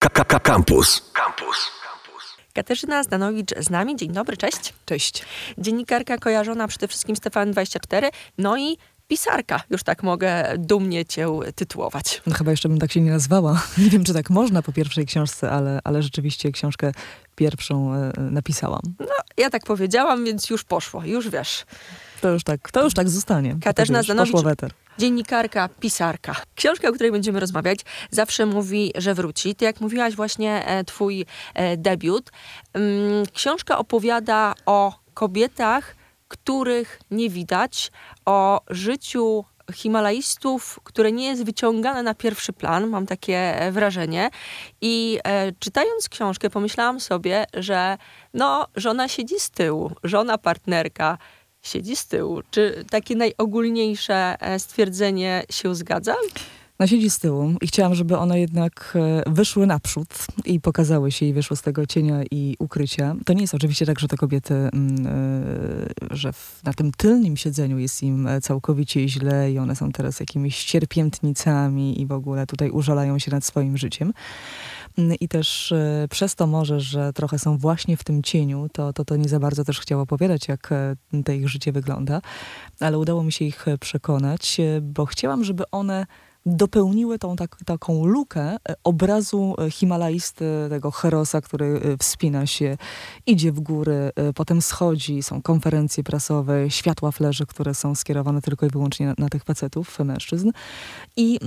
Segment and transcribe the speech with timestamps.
[0.00, 1.12] Campus.
[1.12, 1.70] Campus.
[2.54, 3.96] Katarzyna Zdanowicz z nami.
[3.96, 4.74] Dzień dobry, cześć.
[4.86, 5.24] Cześć.
[5.58, 8.78] Dziennikarka kojarzona przede wszystkim z TVN24, no i
[9.08, 12.22] pisarka, już tak mogę dumnie cię tytułować.
[12.26, 13.62] No chyba jeszcze bym tak się nie nazwała.
[13.78, 16.92] Nie wiem, czy tak można po pierwszej książce, ale, ale rzeczywiście książkę
[17.36, 18.82] pierwszą e, napisałam.
[19.00, 21.64] No, ja tak powiedziałam, więc już poszło, już wiesz.
[22.20, 23.56] To już tak, to już tak zostanie.
[23.62, 24.34] Katarzyna Zdanowicz,
[25.00, 26.36] dziennikarka, pisarka.
[26.54, 27.80] Książka, o której będziemy rozmawiać,
[28.10, 29.54] zawsze mówi, że wróci.
[29.54, 32.30] Ty, jak mówiłaś właśnie, e, twój e, debiut.
[32.72, 35.96] Mm, książka opowiada o kobietach,
[36.28, 37.92] których nie widać,
[38.26, 44.30] o życiu Himalajstów, które nie jest wyciągane na pierwszy plan, mam takie e, wrażenie.
[44.80, 47.98] I e, czytając książkę, pomyślałam sobie, że
[48.34, 51.18] no, żona siedzi z tyłu, żona partnerka
[51.62, 52.40] siedzi z tyłu.
[52.50, 56.14] Czy takie najogólniejsze e, stwierdzenie się zgadza?
[56.80, 58.96] No siedzi z tyłu i chciałam, żeby one jednak
[59.26, 60.08] e, wyszły naprzód
[60.44, 63.16] i pokazały się i wyszły z tego cienia i ukrycia.
[63.26, 66.32] To nie jest oczywiście tak, że te kobiety, mm, e, że
[66.64, 72.06] na tym tylnym siedzeniu jest im całkowicie źle i one są teraz jakimiś cierpiętnicami i
[72.06, 74.12] w ogóle tutaj użalają się nad swoim życiem.
[74.98, 78.92] Mm, I też e, przez to może, że trochę są właśnie w tym cieniu, to,
[78.92, 82.20] to, to nie za bardzo też chciało opowiadać, jak e, te ich życie wygląda.
[82.80, 86.06] Ale udało mi się ich e, przekonać, bo chciałam, żeby one
[86.46, 92.76] dopełniły tą tak, taką lukę e, obrazu e, himalaisty, tego herosa, który e, wspina się,
[93.26, 98.68] idzie w góry, potem schodzi, są konferencje prasowe, światła flerzy, które są skierowane tylko i
[98.68, 100.50] wyłącznie na, na tych facetów, mężczyzn.
[101.16, 101.38] I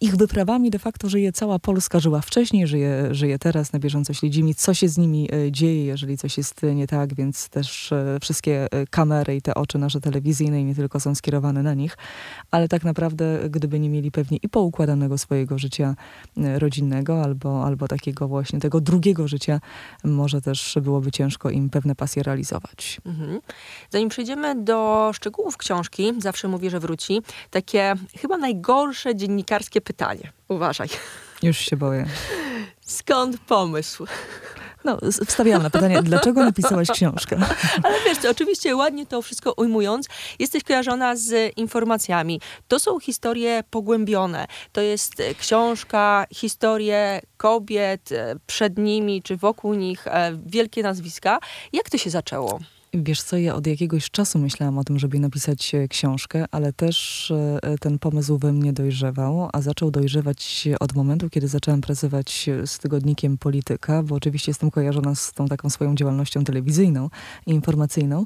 [0.00, 4.54] ich wyprawami de facto żyje cała Polska, żyła wcześniej, żyje, żyje teraz, na bieżąco śledzimy,
[4.54, 9.42] co się z nimi dzieje, jeżeli coś jest nie tak, więc też wszystkie kamery i
[9.42, 11.96] te oczy nasze telewizyjne i nie tylko są skierowane na nich,
[12.50, 15.94] ale tak naprawdę, gdyby nie mieli pewnie i poukładanego swojego życia
[16.36, 19.60] e, rodzinnego, albo, albo takiego właśnie tego drugiego życia,
[20.04, 23.00] może też byłoby ciężko im pewne pasje realizować.
[23.06, 23.40] Mhm.
[23.90, 30.32] Zanim przejdziemy do szczegółów książki, zawsze mówię, że wróci, takie chyba najgorsze dziennikarskie pytanie.
[30.48, 30.88] Uważaj.
[31.42, 32.06] Już się boję.
[32.80, 34.06] Skąd pomysł?
[34.84, 37.36] No, wstawiałam na pytanie, dlaczego napisałaś książkę?
[37.84, 42.40] Ale wiesz oczywiście ładnie to wszystko ujmując, jesteś kojarzona z informacjami.
[42.68, 44.46] To są historie pogłębione.
[44.72, 51.38] To jest e, książka, historie kobiet, e, przed nimi czy wokół nich, e, wielkie nazwiska.
[51.72, 52.58] Jak to się zaczęło?
[52.94, 57.30] Wiesz co, ja od jakiegoś czasu myślałam o tym, żeby napisać e, książkę, ale też
[57.30, 62.78] e, ten pomysł we mnie dojrzewał, a zaczął dojrzewać od momentu, kiedy zaczęłam pracować z
[62.78, 67.08] tygodnikiem Polityka, bo oczywiście jestem kojarzona z tą taką swoją działalnością telewizyjną
[67.46, 68.24] i informacyjną,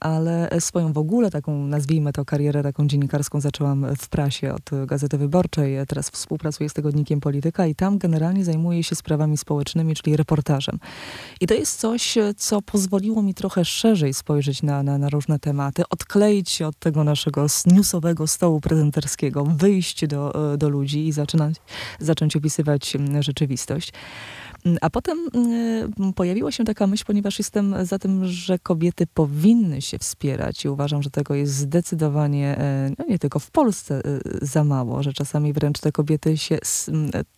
[0.00, 5.18] ale swoją w ogóle taką, nazwijmy to, karierę taką dziennikarską zaczęłam w prasie od Gazety
[5.18, 5.76] Wyborczej.
[5.86, 10.78] Teraz współpracuję z tygodnikiem Polityka i tam generalnie zajmuję się sprawami społecznymi, czyli reportażem.
[11.40, 15.82] I to jest coś, co pozwoliło mi trochę szerzej spojrzeć na, na, na różne tematy,
[15.90, 21.54] odkleić się od tego naszego newsowego stołu prezenterskiego, wyjść do, do ludzi i zaczynać,
[21.98, 23.92] zacząć opisywać rzeczywistość.
[24.80, 25.18] A potem
[26.08, 30.68] y, pojawiła się taka myśl, ponieważ jestem za tym, że kobiety powinny się wspierać i
[30.68, 32.58] uważam, że tego jest zdecydowanie,
[32.88, 36.58] y, no nie tylko w Polsce, y, za mało, że czasami wręcz te kobiety się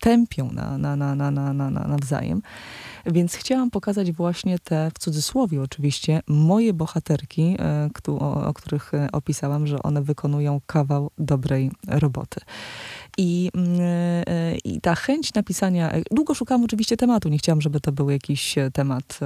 [0.00, 2.42] tępią na, na, na, na, na, na, nawzajem.
[3.06, 7.56] Więc chciałam pokazać właśnie te, w cudzysłowie oczywiście, moje bohaterki,
[8.08, 12.40] o, o których opisałam, że one wykonują kawał dobrej roboty.
[13.18, 13.80] I, mm,
[14.26, 18.10] e, I ta chęć napisania, e, długo szukałam oczywiście tematu, nie chciałam, żeby to był
[18.10, 19.20] jakiś e, temat,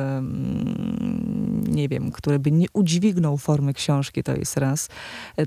[1.69, 4.89] nie wiem, który by nie udźwignął formy książki, to jest raz.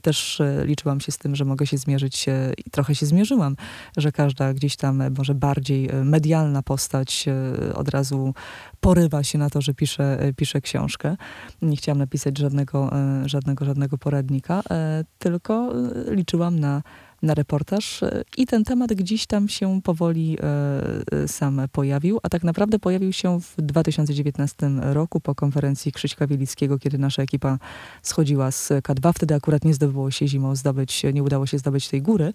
[0.02, 2.26] Też liczyłam się z tym, że mogę się zmierzyć
[2.66, 3.56] i trochę się zmierzyłam,
[3.98, 7.26] że każda gdzieś tam może bardziej medialna postać
[7.74, 8.34] od razu
[8.80, 11.18] porywa się na to, że pisze, pisze książkę.
[11.62, 12.90] Nie chciałam napisać żadnego,
[13.26, 14.64] żadnego, żadnego poradnika,
[15.20, 15.74] tylko
[16.12, 16.82] liczyłam na
[17.22, 18.02] na reportaż
[18.38, 23.14] i ten temat gdzieś tam się powoli e, e, sam pojawił, a tak naprawdę pojawił
[23.14, 27.60] się w 2019 roku po konferencji Krzyśka Wielickiego, kiedy nasza ekipa
[28.02, 29.14] schodziła z K2.
[29.14, 32.34] Wtedy akurat nie zdobyło się zimą zdobyć, nie udało się zdobyć tej góry,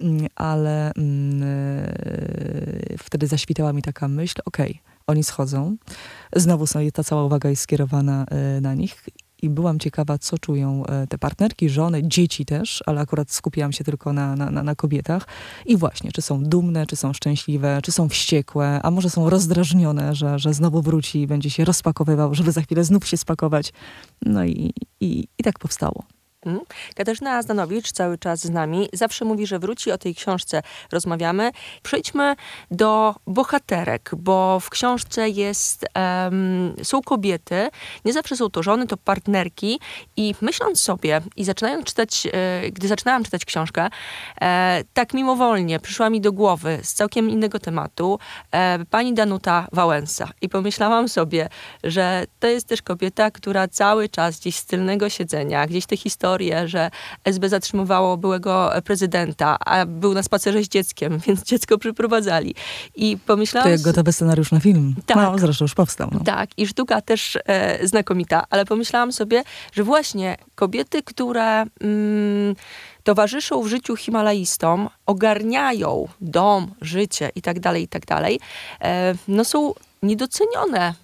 [0.00, 5.76] mm, ale mm, e, wtedy zaświtała mi taka myśl, okej, okay, oni schodzą,
[6.36, 8.26] znowu są, ta cała uwaga jest skierowana
[8.60, 9.04] na nich
[9.42, 13.84] i byłam ciekawa, co czują e, te partnerki, żony, dzieci też, ale akurat skupiłam się
[13.84, 15.26] tylko na, na, na kobietach.
[15.66, 20.14] I właśnie, czy są dumne, czy są szczęśliwe, czy są wściekłe, a może są rozdrażnione,
[20.14, 23.72] że, że znowu wróci i będzie się rozpakowywał, żeby za chwilę znów się spakować.
[24.22, 26.15] No i, i, i tak powstało.
[26.46, 26.64] Mhm.
[26.94, 28.88] Katarzyna Zdanowicz cały czas z nami.
[28.92, 30.62] Zawsze mówi, że wróci, o tej książce
[30.92, 31.50] rozmawiamy.
[31.82, 32.36] Przejdźmy
[32.70, 37.68] do bohaterek, bo w książce jest, um, są kobiety,
[38.04, 39.80] nie zawsze są to żony, to partnerki
[40.16, 43.88] i myśląc sobie i zaczynając czytać, e, gdy zaczynałam czytać książkę,
[44.40, 48.18] e, tak mimowolnie przyszła mi do głowy z całkiem innego tematu
[48.52, 51.48] e, pani Danuta Wałęsa i pomyślałam sobie,
[51.84, 56.35] że to jest też kobieta, która cały czas gdzieś z tylnego siedzenia, gdzieś te historie,
[56.64, 56.90] że
[57.24, 62.54] SB zatrzymywało byłego prezydenta, a był na spacerze z dzieckiem, więc dziecko przyprowadzali.
[62.96, 63.66] I pomyślałam...
[63.66, 64.94] To jak gotowy scenariusz na film.
[65.06, 65.16] Tak.
[65.16, 66.08] No, zresztą już powstał.
[66.12, 66.20] No.
[66.24, 69.42] Tak, i sztuka też e, znakomita, ale pomyślałam sobie,
[69.72, 72.56] że właśnie kobiety, które mm,
[73.04, 78.40] towarzyszą w życiu himalajistom, ogarniają dom, życie i tak dalej, i tak dalej,
[78.80, 80.94] e, no są niedocenione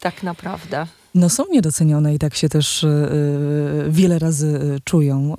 [0.00, 0.86] tak naprawdę.
[1.14, 5.34] No są niedocenione i tak się też y, wiele razy y, czują.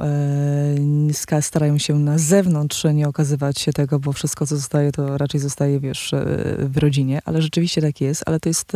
[1.09, 5.41] Y, starają się na zewnątrz nie okazywać się tego, bo wszystko, co zostaje, to raczej
[5.41, 6.11] zostaje, wiesz,
[6.57, 7.21] w rodzinie.
[7.25, 8.73] Ale rzeczywiście tak jest, ale to jest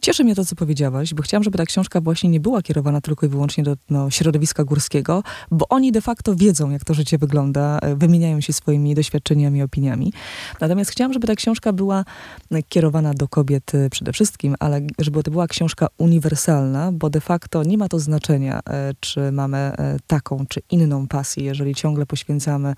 [0.00, 3.26] Cieszy mnie to, co powiedziałaś, bo chciałam, żeby ta książka właśnie nie była kierowana tylko
[3.26, 7.78] i wyłącznie do no, środowiska górskiego, bo oni de facto wiedzą, jak to życie wygląda,
[7.78, 10.12] e, wymieniają się swoimi doświadczeniami, opiniami.
[10.60, 12.04] Natomiast chciałam, żeby ta książka była
[12.50, 17.20] e, kierowana do kobiet e, przede wszystkim, ale żeby to była książka uniwersalna, bo de
[17.20, 18.60] facto nie ma to znaczenia,
[19.00, 19.72] czy mamy
[20.06, 22.74] taką czy inną pasję, jeżeli ciągle poświęcamy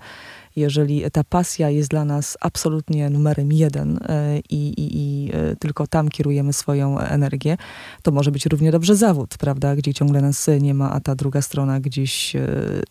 [0.55, 5.87] jeżeli ta pasja jest dla nas absolutnie numerem jeden e, i, i, i e, tylko
[5.87, 7.57] tam kierujemy swoją energię,
[8.01, 11.41] to może być równie dobrze zawód, prawda, gdzie ciągle nas nie ma, a ta druga
[11.41, 12.39] strona gdzieś e,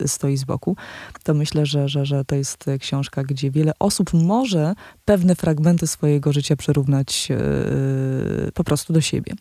[0.07, 0.77] stoi z boku.
[1.23, 4.75] To myślę, że, że, że to jest książka, gdzie wiele osób może
[5.05, 7.29] pewne fragmenty swojego życia przyrównać
[8.55, 9.33] po prostu do siebie.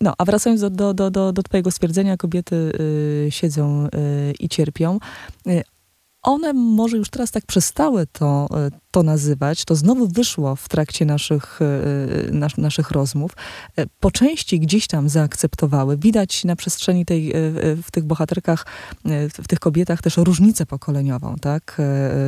[0.00, 2.72] No, a wracając do, do, do, do, Twojego stwierdzenia, kobiety
[3.30, 3.88] siedzą
[4.40, 4.98] i cierpią.
[6.22, 11.04] One może już teraz tak przestały to, e, to nazywać, to znowu wyszło w trakcie
[11.04, 11.60] naszych,
[12.28, 13.32] e, nas, naszych rozmów.
[13.76, 15.96] E, po części gdzieś tam zaakceptowały.
[15.96, 17.32] Widać na przestrzeni tej,
[17.82, 18.66] w tych bohaterkach,
[19.42, 21.80] w tych kobietach też różnicę pokoleniową, tak?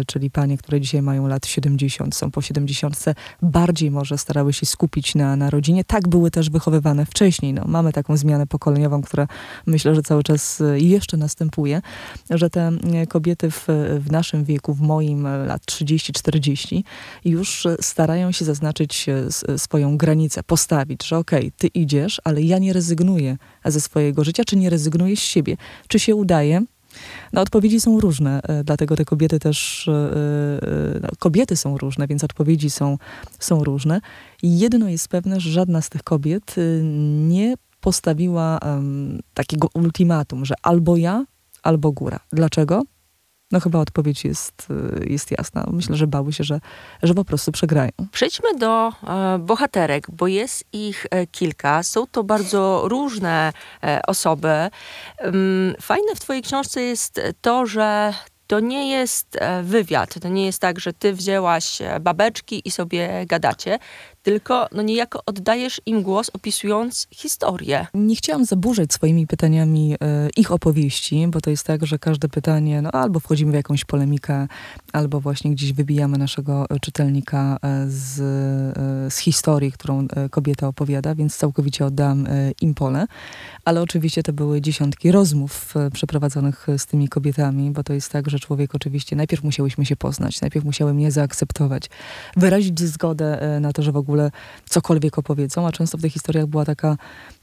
[0.07, 3.05] Czyli panie, które dzisiaj mają lat 70, są po 70,
[3.43, 5.85] bardziej może starały się skupić na, na rodzinie.
[5.85, 7.55] Tak były też wychowywane wcześniej.
[7.55, 9.29] No, mamy taką zmianę pokoleniową, która
[9.67, 11.83] myślę, że cały czas jeszcze następuje,
[12.31, 12.73] że te
[13.09, 13.67] kobiety w
[14.01, 16.54] w naszym wieku, w moim e, lat 30-40,
[17.25, 22.43] już e, starają się zaznaczyć e, swoją granicę, postawić, że okej, okay, ty idziesz, ale
[22.43, 25.57] ja nie rezygnuję ze swojego życia, czy nie rezygnuję z siebie.
[25.89, 26.63] Czy się udaje?
[27.33, 29.91] No, odpowiedzi są różne, dlatego te kobiety też,
[31.03, 32.99] no, kobiety są różne, więc odpowiedzi są,
[33.39, 34.01] są różne.
[34.43, 36.55] Jedno jest pewne, że żadna z tych kobiet
[37.29, 41.25] nie postawiła um, takiego ultimatum, że albo ja,
[41.63, 42.21] albo góra.
[42.33, 42.83] Dlaczego?
[43.55, 45.65] No chyba odpowiedź jest, y, jest jasna.
[45.71, 46.61] Myślę, że bały się, że,
[47.03, 47.91] że po prostu przegrają.
[48.13, 51.83] Przejdźmy do e, bohaterek, bo jest ich e, kilka.
[51.83, 53.53] Są to bardzo różne
[53.83, 54.71] e, osoby.
[55.81, 58.15] Fajne w twojej książce jest to, że
[58.47, 62.71] to nie jest e, wywiad, to nie jest tak, że ty wzięłaś e, babeczki i
[62.71, 63.79] sobie gadacie,
[64.25, 67.87] tylko no niejako oddajesz im głos, opisując historię.
[67.95, 72.83] Nie chciałam zaburzać swoimi pytaniami e, ich opowieści, bo to jest tak, że każde pytanie,
[72.83, 74.49] no albo wchodzimy w jakąś polemikę,
[74.93, 78.17] albo właśnie gdzieś wybijamy naszego czytelnika z,
[79.15, 82.27] z historii, którą kobieta opowiada, więc całkowicie oddam
[82.61, 83.07] im pole.
[83.65, 88.39] Ale oczywiście to były dziesiątki rozmów przeprowadzonych z tymi kobietami, bo to jest tak, że
[88.39, 91.91] człowiek oczywiście, najpierw musiałyśmy się poznać, najpierw musiały mnie zaakceptować,
[92.37, 94.14] wyrazić zgodę e, na to, że w ogóle
[94.69, 96.97] cokolwiek opowiedzą, a często w tych historiach była taka,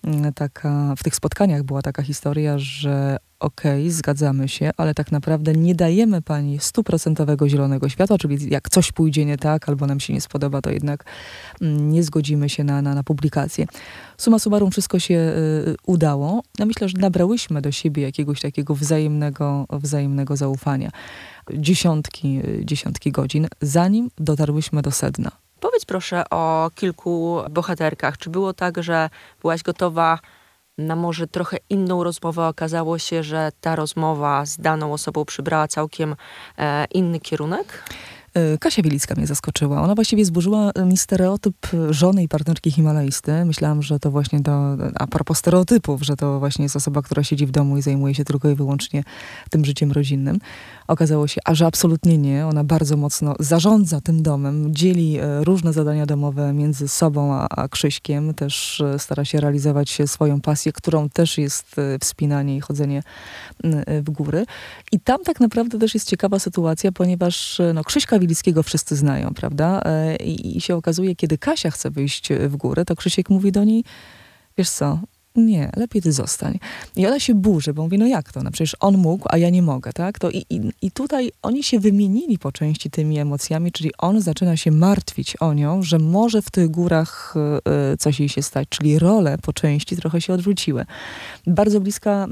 [0.04, 5.12] mm, taka w tych spotkaniach była taka historia, że okej, okay, zgadzamy się, ale tak
[5.12, 10.00] naprawdę nie dajemy pani stuprocentowego zielonego światła, czyli jak coś pójdzie nie tak, albo nam
[10.00, 11.06] się nie spodoba, to jednak
[11.62, 13.66] mm, nie zgodzimy się na, na, na publikację.
[14.18, 16.44] Suma summarum wszystko się y, udało.
[16.60, 20.92] Ja myślę, że nabrałyśmy do siebie jakiegoś takiego wzajemnego, wzajemnego zaufania.
[21.54, 25.32] Dziesiątki, y, dziesiątki godzin, zanim dotarłyśmy do sedna.
[25.62, 28.18] Powiedz proszę o kilku bohaterkach.
[28.18, 29.10] Czy było tak, że
[29.42, 30.20] byłaś gotowa
[30.78, 32.48] na może trochę inną rozmowę.
[32.48, 36.16] Okazało się, że ta rozmowa z daną osobą przybrała całkiem
[36.58, 37.84] e, inny kierunek?
[38.34, 39.82] E, Kasia Wielicka mnie zaskoczyła.
[39.82, 41.56] Ona właściwie zburzyła mi stereotyp
[41.90, 43.46] żony i partnerki Himalajsty.
[43.46, 44.52] Myślałam, że to właśnie do,
[44.96, 48.26] a propos stereotypów, że to właśnie jest osoba, która siedzi w domu i zajmuje się
[48.26, 49.04] tylko i wyłącznie
[49.50, 50.40] tym życiem rodzinnym.
[50.92, 52.46] Okazało się, a że absolutnie nie.
[52.48, 57.68] Ona bardzo mocno zarządza tym domem, dzieli e, różne zadania domowe między sobą a, a
[57.68, 58.34] Krzyśkiem.
[58.34, 63.04] Też e, stara się realizować swoją pasję, którą też jest wspinanie i chodzenie
[63.88, 64.46] w góry.
[64.92, 69.82] I tam tak naprawdę też jest ciekawa sytuacja, ponieważ no, Krzyśka Wilickiego wszyscy znają, prawda?
[69.86, 73.64] E, I, I się okazuje, kiedy Kasia chce wyjść w górę, to Krzysiek mówi do
[73.64, 73.84] niej,
[74.58, 75.00] wiesz co,
[75.36, 76.60] nie, lepiej ty zostań.
[76.96, 78.44] I ona się burzy, bo mówi, no jak to?
[78.44, 80.20] No przecież on mógł, a ja nie mogę, tak?
[80.20, 84.58] To i, i, I tutaj oni się wymienili po części tymi emocjami, czyli on zaczyna
[84.58, 87.34] się martwić o nią, że może w tych górach
[87.94, 90.86] y, coś jej się stać, czyli role po części trochę się odwróciły.
[91.48, 92.28] Bardzo bliska,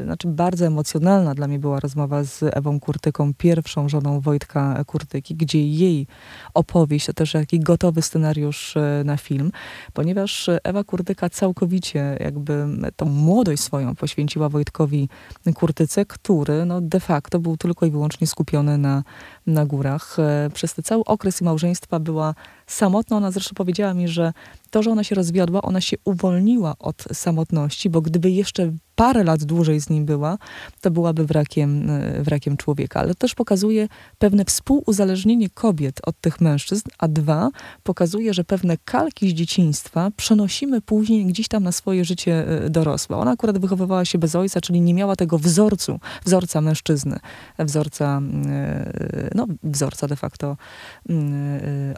[0.00, 5.34] y, znaczy bardzo emocjonalna dla mnie była rozmowa z Ewą Kurtyką, pierwszą żoną Wojtka Kurtyki,
[5.34, 6.06] gdzie jej
[6.54, 9.52] opowieść to też jakiś gotowy scenariusz y, na film,
[9.92, 15.08] ponieważ Ewa Kurtyka całkowicie jakby tą młodość swoją poświęciła Wojtkowi
[15.54, 19.02] Kurtyce, który no de facto był tylko i wyłącznie skupiony na,
[19.46, 20.16] na górach.
[20.18, 22.34] E, przez ten cały okres małżeństwa była
[22.66, 23.16] samotna.
[23.16, 24.32] Ona zresztą powiedziała mi, że
[24.70, 29.44] to, że ona się rozwiodła, ona się uwolniła od samotności, bo gdyby jeszcze parę lat
[29.44, 30.38] dłużej z nim była,
[30.80, 33.00] to byłaby wrakiem, e, wrakiem człowieka.
[33.00, 37.50] Ale też pokazuje pewne współuzależnienie kobiet od tych mężczyzn, a dwa,
[37.82, 43.16] pokazuje, że pewne kalki z dzieciństwa przenosimy później gdzieś tam na swoje życie e, dorosłe.
[43.16, 47.18] Ona akurat wychowywała się bez ojca, czyli nie miała tego wzorcu, wzorca mężczyzny,
[47.58, 50.56] wzorca, e, no, wzorca de facto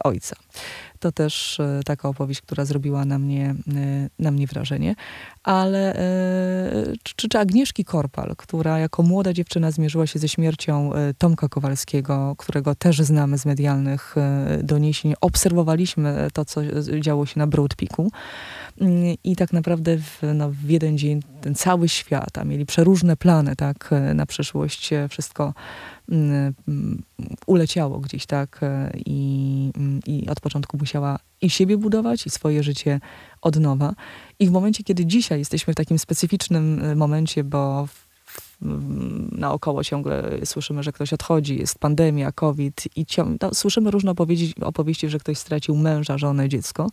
[0.03, 0.35] ojca.
[0.99, 4.95] To też e, taka opowieść, która zrobiła na mnie, e, na mnie wrażenie.
[5.43, 5.93] Ale
[7.03, 12.75] czy, czy Agnieszki Korpal, która jako młoda dziewczyna zmierzyła się ze śmiercią Tomka Kowalskiego, którego
[12.75, 14.15] też znamy z medialnych
[14.63, 15.13] doniesień.
[15.21, 16.61] Obserwowaliśmy to, co
[16.99, 18.01] działo się na Broad Peaku.
[18.01, 18.11] Mm,
[19.23, 23.55] I tak naprawdę w, no, w jeden dzień ten cały świat, a mieli przeróżne plany
[23.55, 25.53] tak, na przyszłość, wszystko
[26.09, 26.53] mm,
[27.47, 28.61] uleciało gdzieś, tak,
[29.05, 29.71] i,
[30.07, 32.99] i od początku musiała i siebie budować, i swoje życie
[33.41, 33.93] od nowa.
[34.39, 37.87] I w momencie, kiedy dzisiaj jesteśmy w takim specyficznym e, momencie, bo
[39.31, 43.05] naokoło ciągle słyszymy, że ktoś odchodzi, jest pandemia, COVID i
[43.41, 46.89] no, słyszymy różne opowieści, opowieści, że ktoś stracił męża, żonę, dziecko,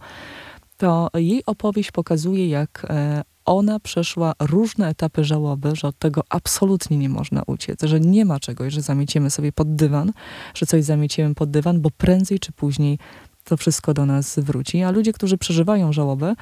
[0.81, 6.97] to jej opowieść pokazuje, jak e, ona przeszła różne etapy żałoby, że od tego absolutnie
[6.97, 10.13] nie można uciec, że nie ma czegoś, że zamieciemy sobie pod dywan,
[10.55, 12.99] że coś zamieciemy pod dywan, bo prędzej czy później
[13.45, 14.83] to wszystko do nas wróci.
[14.83, 16.35] A ludzie, którzy przeżywają żałobę,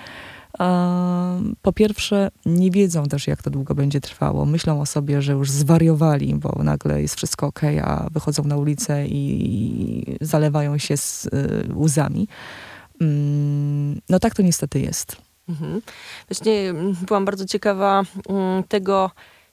[1.62, 4.46] po pierwsze, nie wiedzą też, jak to długo będzie trwało.
[4.46, 9.06] Myślą o sobie, że już zwariowali, bo nagle jest wszystko ok, a wychodzą na ulicę
[9.06, 11.30] i zalewają się z y,
[11.74, 12.28] łzami.
[13.00, 15.16] Mm, no tak to niestety jest.
[15.48, 15.82] Mhm.
[16.28, 19.10] Właśnie mm, byłam bardzo ciekawa mm, tego,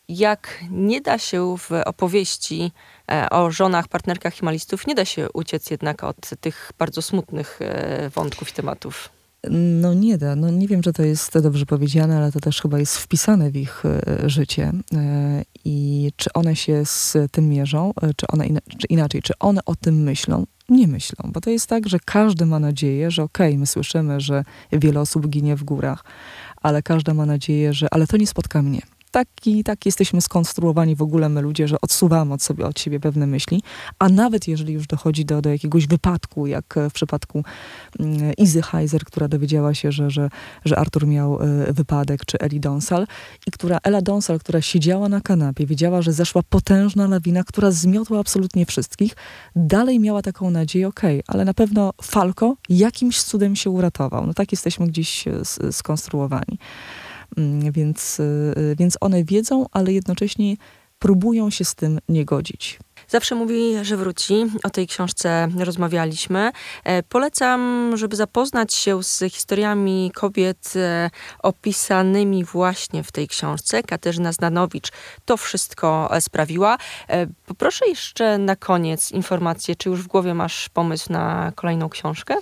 [0.09, 2.71] jak nie da się w opowieści
[3.11, 8.09] e, o żonach, partnerkach himalistów, nie da się uciec jednak od tych bardzo smutnych e,
[8.09, 9.09] wątków i tematów.
[9.49, 10.35] No nie da.
[10.35, 13.55] No nie wiem, czy to jest dobrze powiedziane, ale to też chyba jest wpisane w
[13.55, 14.71] ich e, życie.
[15.65, 18.47] I czy one się z tym mierzą, czy, one
[18.77, 20.45] czy inaczej, czy one o tym myślą?
[20.69, 24.19] Nie myślą, bo to jest tak, że każdy ma nadzieję, że okej, okay, my słyszymy,
[24.19, 26.03] że wiele osób ginie w górach,
[26.61, 28.81] ale każda ma nadzieję, że ale to nie spotka mnie
[29.15, 33.27] taki, tak jesteśmy skonstruowani w ogóle my ludzie, że odsuwamy od, sobie, od siebie pewne
[33.27, 33.63] myśli,
[33.99, 37.43] a nawet jeżeli już dochodzi do, do jakiegoś wypadku, jak w przypadku
[37.99, 40.29] mm, Izy Heiser, która dowiedziała się, że, że,
[40.65, 43.07] że Artur miał e, wypadek, czy Eli Donsal,
[43.47, 48.19] i która, Ela Donsal, która siedziała na kanapie, wiedziała, że zeszła potężna lawina, która zmiotła
[48.19, 49.15] absolutnie wszystkich,
[49.55, 54.27] dalej miała taką nadzieję, okej, okay, ale na pewno Falco jakimś cudem się uratował.
[54.27, 56.59] No tak jesteśmy gdzieś e, skonstruowani.
[57.37, 60.55] Mm, więc, y, więc one wiedzą, ale jednocześnie
[60.99, 62.79] próbują się z tym nie godzić.
[63.07, 64.45] Zawsze mówi, że wróci.
[64.63, 66.51] O tej książce rozmawialiśmy.
[66.83, 73.83] E, polecam, żeby zapoznać się z historiami kobiet e, opisanymi właśnie w tej książce.
[73.83, 74.91] Katarzyna Znanowicz
[75.25, 76.77] to wszystko e, sprawiła.
[77.45, 82.35] Poproszę jeszcze na koniec informację, czy już w głowie masz pomysł na kolejną książkę?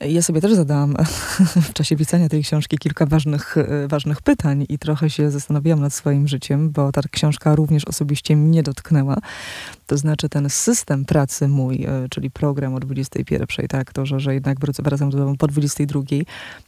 [0.00, 0.96] Ja sobie też zadałam
[1.68, 3.56] w czasie pisania tej książki kilka ważnych,
[3.88, 8.62] ważnych pytań i trochę się zastanawiałam nad swoim życiem, bo ta książka również osobiście mnie
[8.62, 9.16] dotknęła.
[9.90, 14.34] To znaczy ten system pracy mój, e, czyli program o 21, tak, to, że, że
[14.34, 16.00] jednak wracam do domu po 22.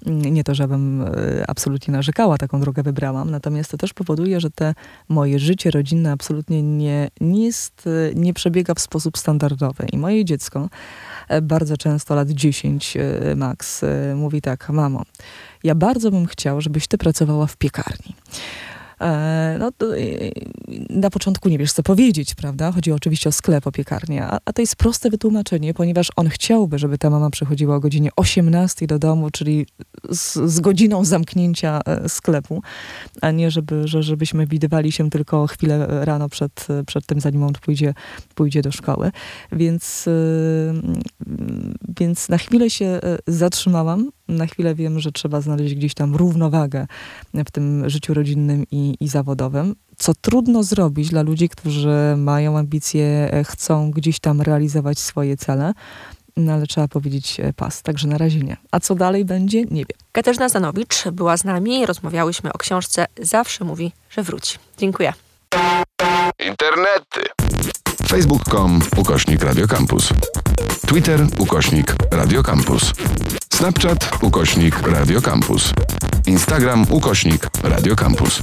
[0.07, 1.07] Mm, nie to, żebym e,
[1.49, 4.75] absolutnie narzekała, taką drogę wybrałam, natomiast to też powoduje, że te
[5.09, 9.87] moje życie rodzinne absolutnie nie, nie jest, e, nie przebiega w sposób standardowy.
[9.93, 10.69] I moje dziecko
[11.43, 12.97] bardzo często, lat 10
[13.37, 15.03] max, mówi tak, mamo,
[15.65, 18.15] ja bardzo bym chciał, żebyś ty pracowała w piekarni.
[19.03, 19.87] E, no, to,
[20.91, 22.73] na początku nie wiesz, co powiedzieć, prawda?
[22.73, 26.79] Chodzi oczywiście o sklep, o piekarnię, a, a to jest proste wytłumaczenie, ponieważ on chciałby,
[26.79, 29.67] żeby ta mama przychodziła o godzinie 18 do domu, czyli
[30.11, 32.63] z, z godziną zamknięcia e, sklepu,
[33.21, 37.53] a nie żeby, że, żebyśmy widywali się tylko chwilę rano przed, przed tym, zanim on
[37.53, 37.95] pójdzie,
[38.35, 39.11] pójdzie do szkoły.
[39.53, 40.13] Więc, e,
[41.99, 46.87] więc na chwilę się zatrzymałam, na chwilę wiem, że trzeba znaleźć gdzieś tam równowagę
[47.35, 53.31] w tym życiu rodzinnym i, i zawodowym, co trudno zrobić dla ludzi, którzy mają ambicje,
[53.45, 55.73] chcą gdzieś tam realizować swoje cele.
[56.37, 58.57] No ale trzeba powiedzieć e, pas, także na razie nie.
[58.71, 59.99] A co dalej będzie, nie wiem.
[60.13, 64.59] Katarzyna Zanowicz była z nami, rozmawiałyśmy o książce Zawsze mówi, że wróci.
[64.79, 65.13] Dziękuję.
[66.49, 67.21] Internety.
[68.09, 70.09] Facebook.com ukośnik Radiocampus.
[70.87, 72.93] Twitter ukośnik Radiocampus.
[73.63, 75.73] Snapchat ukośnik Radio Campus.
[76.27, 78.43] Instagram ukośnik Radio Campus.